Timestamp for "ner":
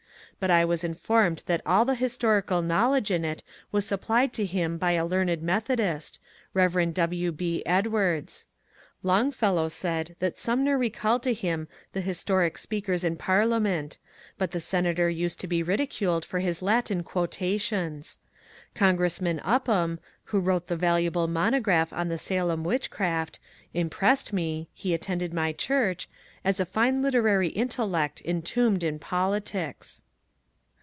10.63-10.79